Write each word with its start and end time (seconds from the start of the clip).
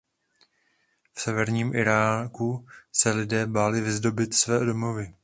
V 1.13 1.21
severním 1.21 1.75
Iráku 1.75 2.67
se 2.91 3.11
lidé 3.11 3.45
báli 3.47 3.81
vyzdobit 3.81 4.33
své 4.33 4.65
domovy. 4.65 5.13